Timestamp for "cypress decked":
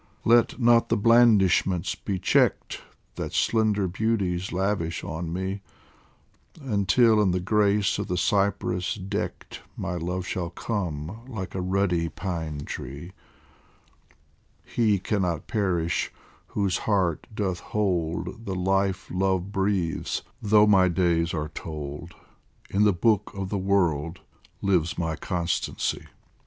8.17-9.61